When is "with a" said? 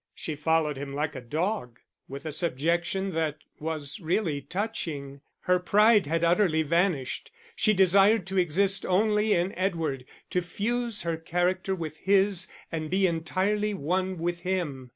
2.07-2.31